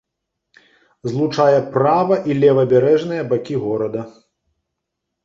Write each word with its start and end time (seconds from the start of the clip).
Злучае 1.11 1.59
права- 1.75 2.17
і 2.29 2.37
левабярэжныя 2.45 3.23
бакі 3.35 3.55
горада. 3.67 4.01